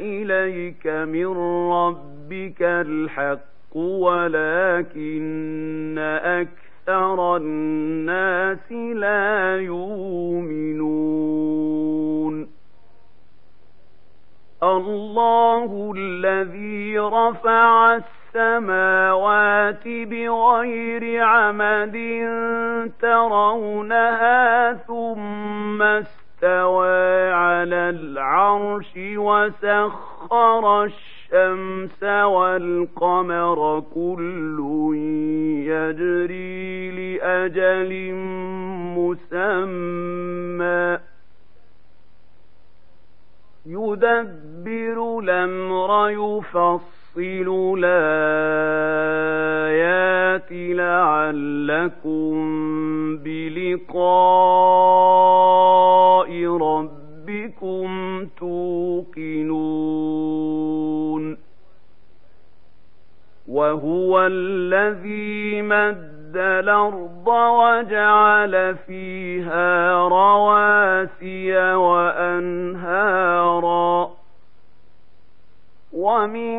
[0.00, 1.26] إليك من
[1.72, 5.18] ربك الحق ولكن
[6.22, 11.02] أكثر الناس لا يؤمنون.
[14.62, 17.94] الله الذي رفع
[18.34, 21.96] السماوات بغير عمد
[23.00, 25.82] ترونها ثم
[26.42, 34.58] استوى على العرش وسخر الشمس والقمر كل
[35.66, 38.14] يجري لأجل
[38.98, 40.98] مسمى.
[43.66, 47.01] يدبر الأمر يفصل
[47.84, 48.82] الآيات
[50.50, 52.32] لعلكم
[53.16, 54.12] بلقاء
[56.46, 57.88] ربكم
[58.40, 59.72] توقنون
[63.48, 73.42] وهو الذي مد الأرض وجعل فيها رواسي وأنهارا
[75.92, 76.58] ومن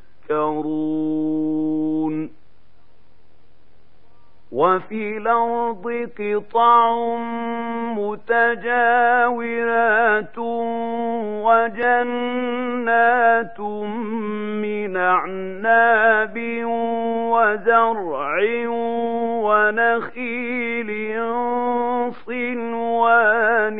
[4.61, 6.95] وفي الأرض قطع
[9.01, 9.57] متجاورات
[12.61, 13.59] وجنات
[14.61, 16.35] من أعناب
[17.33, 18.37] وزرع
[19.45, 20.91] ونخيل
[22.25, 23.79] صنوان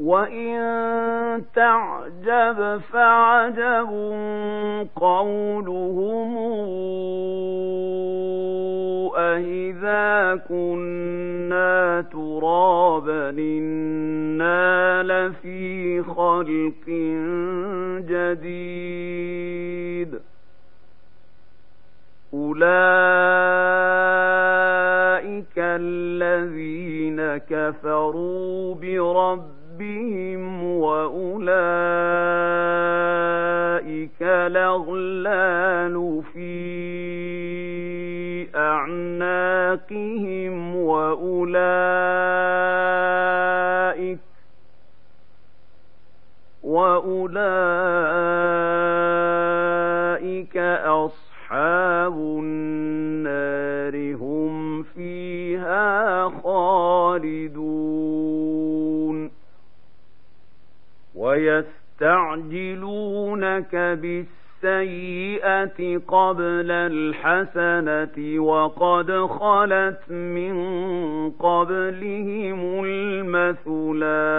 [0.00, 3.90] وإن تعجب فعجب
[4.96, 6.36] قولهم
[9.16, 16.86] أإذا كنا ترابا إنا لفي خلق
[18.08, 19.50] جديد
[24.30, 28.74] أولئك الذين كفروا
[29.80, 31.40] بربهم وأولئك
[34.22, 36.50] الأغلال في
[38.56, 41.50] أعناقهم وأولئك
[46.62, 48.49] وأولئك
[62.00, 70.54] ويستعجلونك بالسيئة قبل الحسنة وقد خلت من
[71.30, 74.30] قبلهم المثلات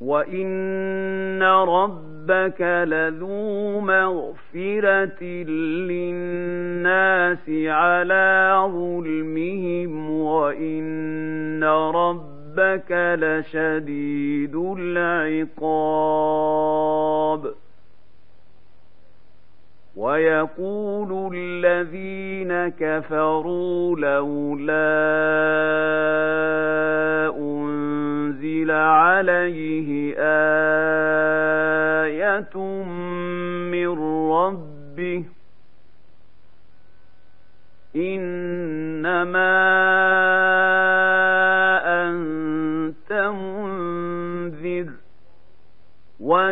[0.00, 5.24] وإن ربك لذو مغفرة
[5.92, 11.64] للناس على ظلمهم وإن
[11.94, 16.32] ربك ربك لشديد العقاب
[19.96, 24.92] ويقول الذين كفروا لولا
[27.38, 31.42] انزل عليه إيه
[33.70, 33.88] من
[34.32, 34.61] ربه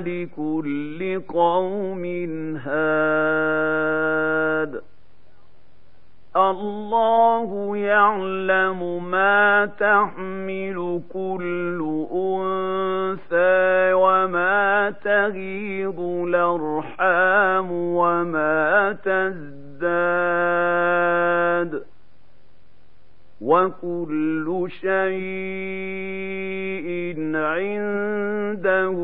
[0.00, 2.04] ولكل قوم
[2.56, 4.00] هاد.
[6.36, 19.59] الله يعلم ما تحمل كل أنثى وما تغيض الأرحام وما تزداد
[23.40, 24.90] وكل شيء
[27.36, 28.96] عنده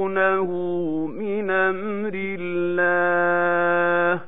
[0.00, 0.50] يحفظونه
[1.06, 4.20] من أمر الله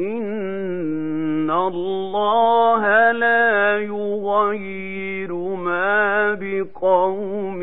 [0.00, 7.62] إن الله لا يغير ما بقوم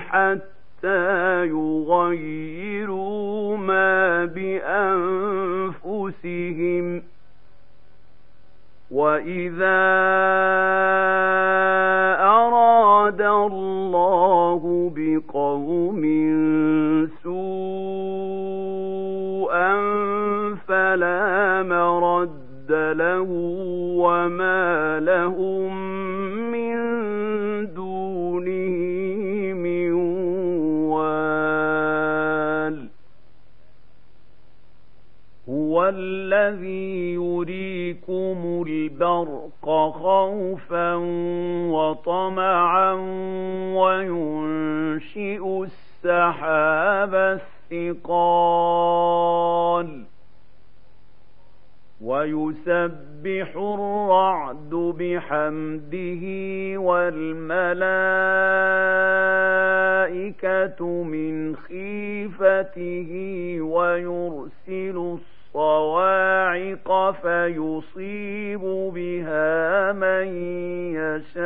[0.00, 4.24] حتى يغيروا ما
[5.84, 7.02] بأنفسهم
[8.90, 9.84] وإذا
[12.20, 14.33] أراد الله
[15.14, 16.02] بقوم
[18.34, 19.74] سوءا
[20.68, 23.26] فلا مرد له
[23.98, 25.73] وما لهم
[38.08, 40.94] يريكم البرق خوفا
[41.70, 42.92] وطمعا
[43.76, 45.62] وينشئ
[46.04, 47.14] السحاب
[47.72, 48.04] الثقال
[52.00, 56.22] ويسبح الرعد بحمده
[60.04, 63.10] والملائكة من خيفته
[63.60, 65.18] ويرسل
[65.54, 68.60] الصواعق فيصيب
[68.94, 70.26] بها من
[70.94, 71.44] يشاء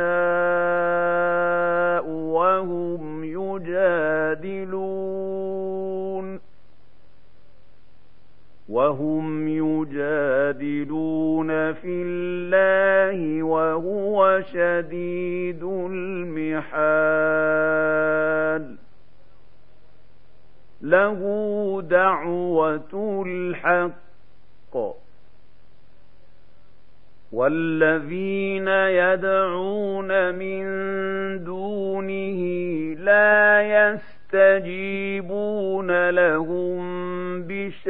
[2.09, 4.79] وهم يجادلون
[8.69, 10.13] وهم يجادلون
[11.73, 16.79] في الله وهو شديد المحال
[20.89, 21.19] له
[21.89, 24.75] دعوة الحق.
[27.31, 30.63] والذين يدعون من
[31.43, 32.39] دونه
[32.99, 33.61] لا
[34.33, 36.79] يستجيبون لهم
[37.43, 37.89] بشيء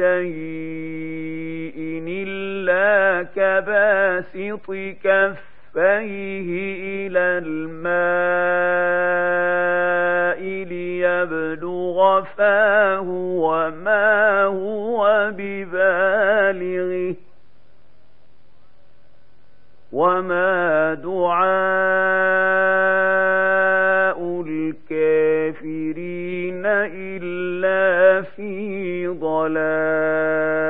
[2.08, 4.66] إلا كباسط
[5.04, 6.48] كفيه
[7.06, 9.00] إلى الماء.
[10.68, 13.06] ليبلغ فاه
[13.40, 17.14] وما هو ببالغه
[19.92, 21.50] وما دعاء
[24.46, 26.10] الكافرين
[26.66, 30.60] إلا في ضلال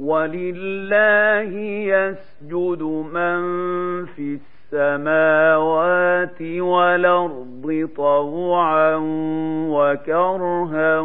[0.00, 1.52] ولله
[1.94, 3.42] يسجد من
[4.06, 4.38] في
[4.72, 8.96] السماوات والأرض طوعا
[9.68, 11.00] وكرها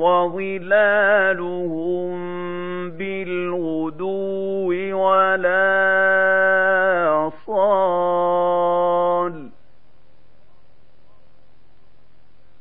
[0.00, 2.10] وظلالهم
[2.90, 5.70] بالغدو ولا
[7.46, 9.48] صال.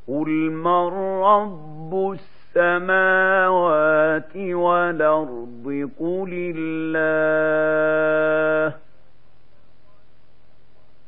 [0.07, 0.87] قل من
[1.23, 2.17] رب
[2.55, 8.84] السماوات والأرض؟ قل الله.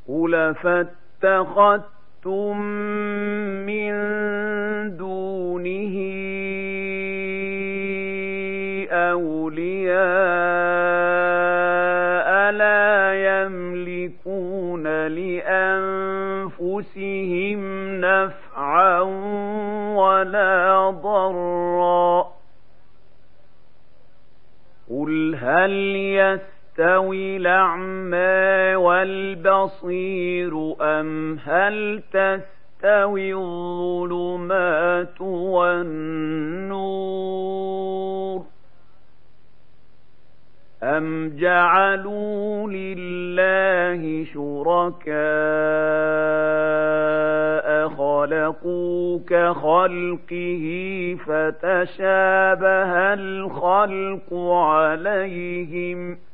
[0.08, 2.60] قل فاتخذتم
[3.66, 3.92] من
[4.96, 5.94] دونه
[11.18, 14.86] أولياء لا يملكون
[16.48, 17.60] لأنفسهم
[18.00, 19.00] نفعا
[19.96, 22.26] ولا ضرا
[24.90, 25.70] قل هل
[26.78, 36.38] يستوي الأعمى والبصير أم هل تستوي الظلمات والنور
[40.82, 45.08] أم جعلوا لله شركاء
[47.88, 50.64] خلقوا كخلقه
[51.26, 56.27] فتشابه الخلق عليهم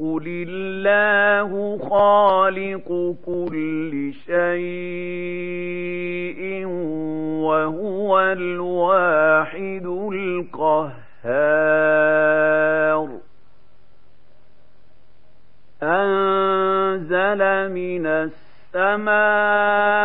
[0.00, 4.42] قل الله خالق كل شيء
[7.46, 11.02] وهو الواحد القهار.
[15.82, 20.01] أنزل من السماء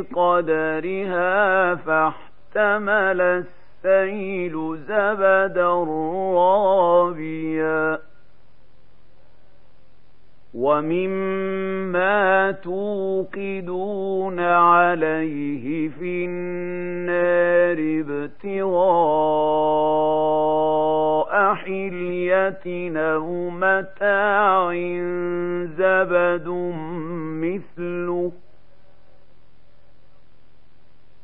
[0.00, 3.44] بقدرها فاحتمل
[3.84, 5.84] السيل زبدا
[6.34, 7.98] رابيا.
[10.54, 19.18] ومما توقدون عليه في النار ابتغاء
[21.54, 24.72] حلية أو متاع
[25.78, 26.48] زبد
[27.42, 28.32] مثله.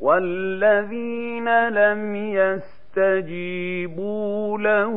[0.00, 2.79] والذين لم يستجيبوا
[4.58, 4.94] له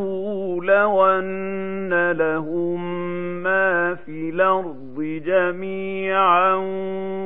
[0.64, 3.04] لو أن لهم
[3.44, 6.56] ما في الأرض جميعا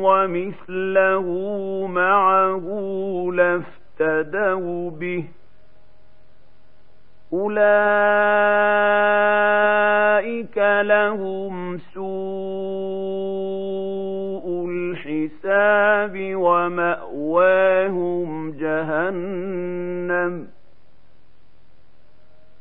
[0.02, 1.28] ومثله
[1.88, 2.66] معه
[3.34, 5.24] لافتدوا به.
[7.34, 7.58] أولئك
[10.82, 12.08] لهم سوء
[14.70, 17.48] الحساب ومأواهم
[18.52, 20.48] جهنم.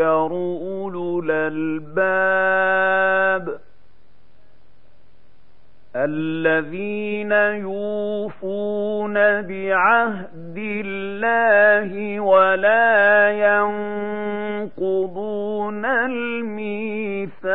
[0.00, 2.84] أولو الألباب
[5.96, 7.32] الذين
[7.62, 13.30] يوفون بعهد الله ولا
[14.66, 17.54] ينقضون الميثاق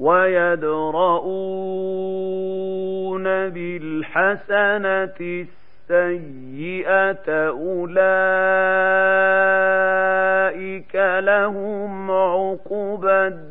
[0.00, 1.50] ويدرؤون
[3.48, 5.46] بالحسنة
[5.90, 8.00] السيئة أولئك
[11.20, 13.50] لهم عقبى الدار.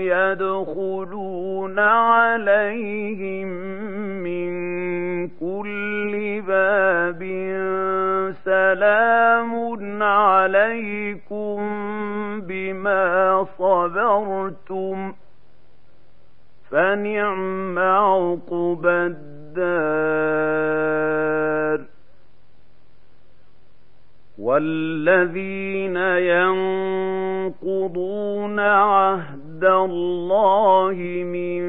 [0.00, 3.48] يدخلون عليهم
[4.26, 4.50] من
[5.28, 7.22] كل باب.
[8.44, 9.52] سلام
[10.02, 11.60] عليكم
[12.40, 15.12] بما صبرتم
[16.70, 19.30] فنعم عقبى الدار.
[24.50, 25.96] والذين
[27.56, 31.62] ينقضون عهد الله من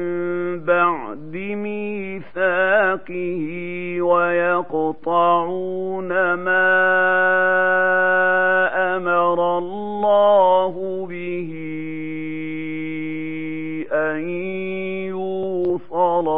[0.64, 1.36] بعد
[1.66, 3.46] ميثاقه
[4.02, 6.72] ويقطعون ما
[8.96, 11.50] أمر الله به
[13.92, 14.28] أن
[15.08, 16.28] يوصل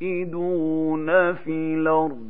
[0.00, 2.29] ويفسدون في الأرض.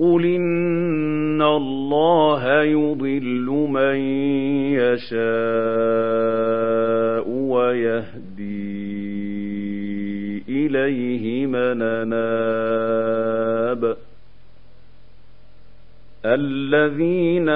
[0.00, 3.96] قل إن الله يضل من
[4.80, 5.20] يشاء
[7.28, 8.80] ويهدي
[10.48, 13.00] إليه من أناب
[16.24, 17.48] الذين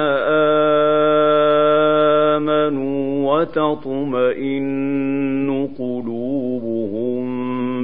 [2.33, 4.69] آمنوا وتطمئن
[5.77, 7.25] قلوبهم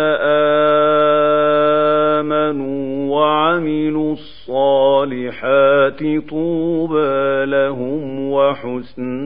[2.25, 9.16] آمنوا وعملوا الصالحات طوبى لهم وحسن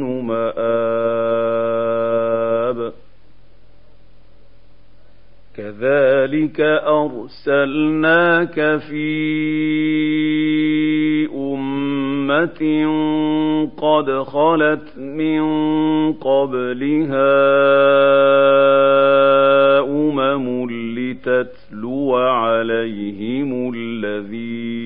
[6.47, 9.11] كذلك أرسلناك في
[11.35, 12.61] أمة
[13.77, 15.43] قد خلت من
[16.13, 17.41] قبلها
[19.79, 24.81] أمم لتتلو عليهم الذي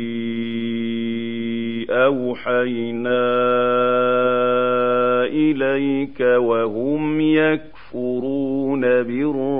[1.90, 3.26] أوحينا
[5.26, 9.55] إليك وهم يكفرون بالرحمن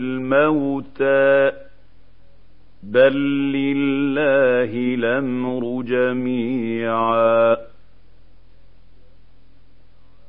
[0.00, 1.52] الموتى
[2.82, 3.16] بل
[3.52, 7.56] لله الأمر جميعا.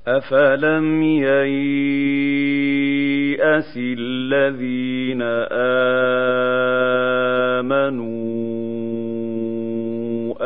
[0.08, 1.38] أفلم ييأس
[3.78, 5.22] الذين
[7.62, 8.35] آمنوا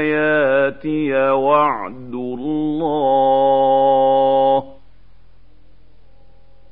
[0.00, 3.20] ياتي وعد الله.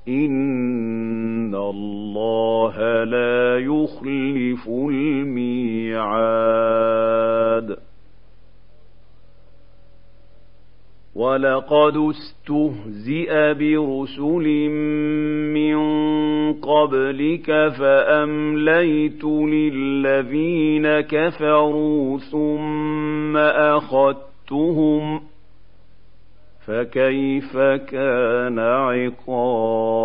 [0.09, 6.09] إن الله لا يخلف الميعاد.
[11.19, 14.47] ولقد استهزئ برسل
[15.55, 15.79] من
[16.53, 17.47] قبلك
[17.79, 25.23] فأمليت للذين كفروا ثم أخذتهم ۖ
[26.69, 27.57] فكيف
[27.89, 29.99] كان عقاب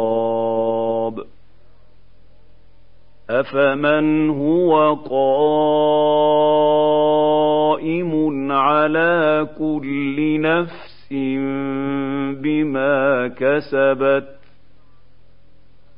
[3.29, 5.31] افمن هو قائم
[8.51, 10.82] على كل نفس
[12.41, 14.27] بما كسبت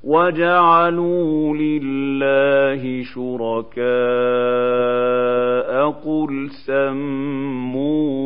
[0.04, 3.86] وجعلوا لله شركاء
[5.92, 8.26] قل سموهم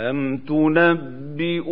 [0.00, 1.70] أَمْ تُنَبِّئُونَهُ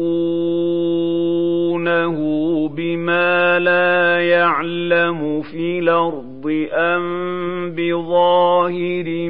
[2.69, 6.28] بِمَا لَا يَعْلَمُ فِي الْأَرْضِ
[6.73, 9.29] أَم بِظَاهِرٍ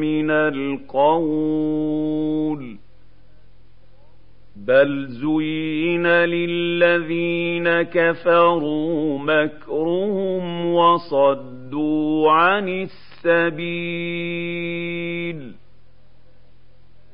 [0.00, 1.68] مِّنَ الْقَوْلِ
[4.56, 12.68] بَلْ زُيِّنَ لِلَّذِينَ كَفَرُوا مَكْرُهُمْ وَصَدُّوا عَنِ
[13.24, 13.98] السَّبِيلِ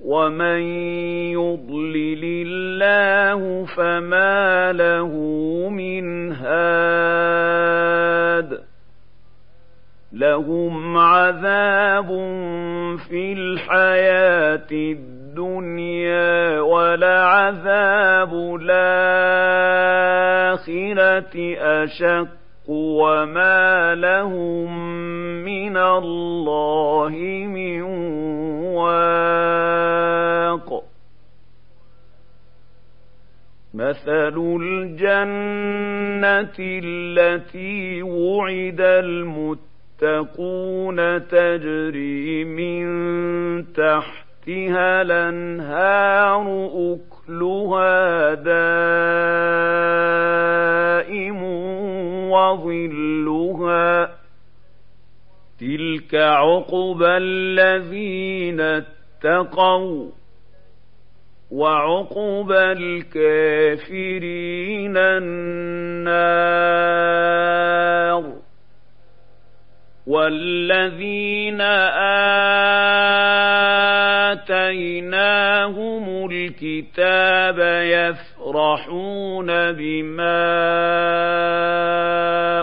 [0.05, 0.61] ومن
[1.33, 5.09] يضلل الله فما له
[5.69, 7.75] من هاد
[10.15, 12.07] لهم عذاب
[13.09, 19.25] في الحياة الدنيا ولعذاب الآخرة
[21.59, 22.29] أشق
[22.69, 24.79] وما لهم
[25.45, 27.11] من الله
[27.49, 27.83] من
[28.73, 29.75] واق.
[33.75, 38.81] مثل الجنة التي وعد
[40.03, 42.85] المتقون تجري من
[43.73, 48.65] تحتها الأنهار أكلها دائم
[52.31, 54.11] وظلها
[55.61, 60.11] تلك عقبى الذين اتقوا
[61.51, 64.17] وعقبى الكافرين
[64.97, 66.44] النار
[70.85, 71.61] والذين
[74.85, 80.45] آتيناهم الكتاب يفرحون بما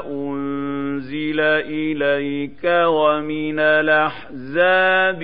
[0.07, 5.23] أنزل إليك ومن الأحزاب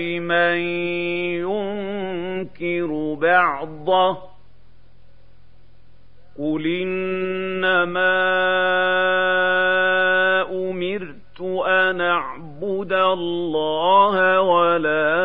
[13.17, 15.17] الله ولا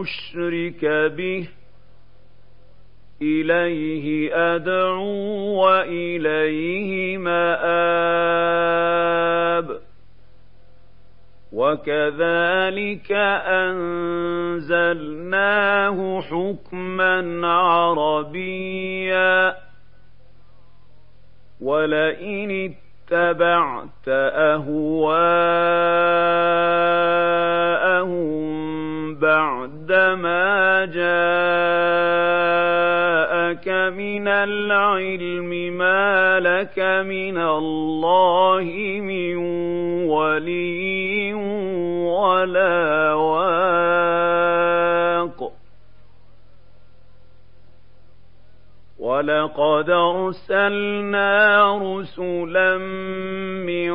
[0.00, 0.84] أشرك
[1.16, 1.48] به.
[3.22, 7.52] إليه أدعو وإليه مآب.
[11.52, 13.12] وكذلك
[14.52, 19.56] أنزلناه حكما عربيا.
[21.60, 22.74] ولئن
[23.12, 24.72] اتبعت أهواءهم
[29.14, 31.02] بعدما جاءك
[33.68, 38.64] من العلم ما لك من الله
[39.00, 39.36] من
[40.06, 41.34] ولي
[42.04, 44.01] ولا واق
[49.22, 51.30] ولقد أرسلنا
[51.78, 52.78] رسلا
[53.62, 53.92] من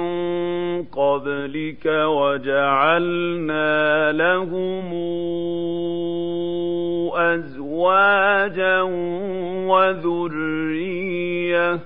[0.83, 3.67] قبلك وجعلنا
[4.11, 4.93] لهم
[7.15, 8.81] أزواجا
[9.67, 11.79] وذرية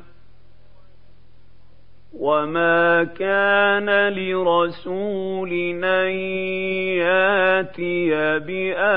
[2.22, 5.52] وما كان لرسول
[5.84, 6.12] أن
[7.02, 8.92] ياتي بآية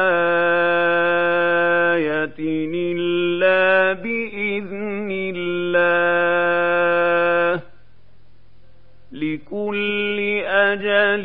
[2.75, 6.15] إلا بإذن الله
[9.13, 11.25] لكل أجل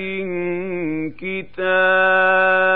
[1.20, 2.70] كتاب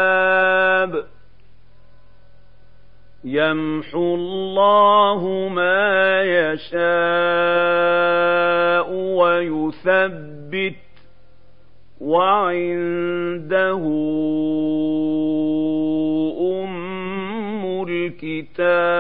[3.34, 6.84] يمحو الله ما يشاء
[8.94, 10.76] ويثبت
[12.02, 13.84] وعنده
[16.64, 18.94] أم الكتاب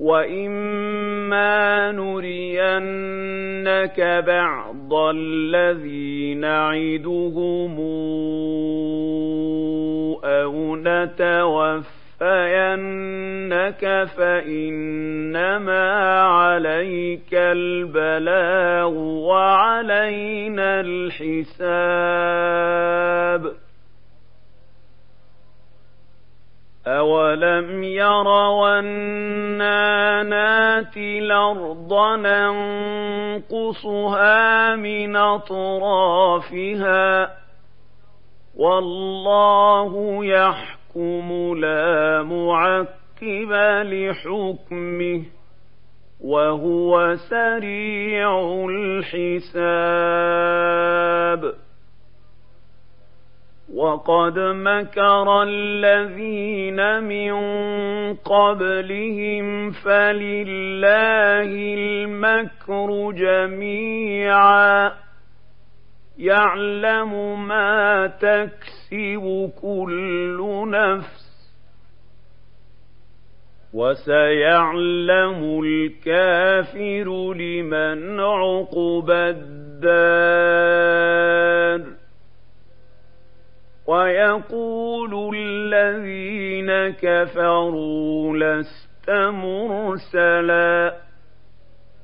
[0.00, 3.20] وإما نرينك
[4.26, 7.80] بعض الذي نعدهم
[10.24, 11.80] أو نتوفينك
[14.16, 15.90] فإنما
[16.22, 22.00] عليك البلاغ وعلينا الحساب
[26.86, 31.92] أولم يروا أنا ناتي الأرض
[33.40, 36.60] ننقصها من أطرافها
[38.60, 45.22] والله يحكم لا معقب لحكمه
[46.24, 49.80] وهو سريع الحساب.
[53.74, 57.32] وقد مكر الذين من
[58.14, 64.92] قبلهم فلله المكر جميعا.
[66.20, 70.38] يعلم ما تكسب كل
[70.70, 71.30] نفس
[73.74, 80.60] وسيعلم الكافر لمن عقب الدار
[83.86, 90.94] ويقول الذين كفروا لست مرسلا